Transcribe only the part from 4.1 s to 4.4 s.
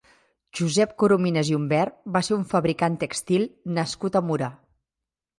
a